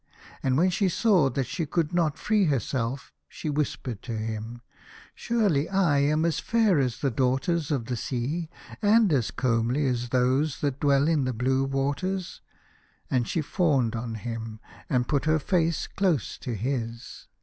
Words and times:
And 0.41 0.57
when 0.57 0.71
she 0.71 0.89
saw 0.89 1.29
that 1.29 1.45
she 1.45 1.67
could 1.67 1.93
not 1.93 2.17
free 2.17 2.45
herself, 2.45 3.13
she 3.29 3.51
whispered 3.51 4.01
to 4.01 4.17
him," 4.17 4.63
Surely 5.13 5.69
I 5.69 5.99
am 5.99 6.25
as 6.25 6.39
fair 6.39 6.79
as 6.79 7.01
the 7.01 7.11
daughters 7.11 7.69
of 7.69 7.85
the 7.85 7.95
sea, 7.95 8.49
and 8.81 9.13
as 9.13 9.29
comely 9.29 9.85
as 9.85 10.09
those 10.09 10.61
that 10.61 10.79
dwell 10.79 11.07
in 11.07 11.25
the 11.25 11.33
blue 11.33 11.65
waters," 11.65 12.41
and 13.11 13.27
she 13.27 13.41
fawned 13.41 13.95
on 13.95 14.15
him 14.15 14.59
and 14.89 15.07
put 15.07 15.25
her 15.25 15.37
face 15.37 15.85
close 15.85 16.39
to 16.39 16.55
his. 16.55 17.27